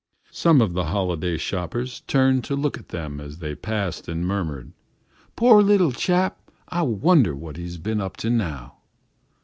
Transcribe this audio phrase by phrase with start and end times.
[0.31, 4.71] Some of the holiday shoppers turned to look at them as they passed and murmured,
[5.35, 8.77] "Poor little chap; I wonder what he's been up to now."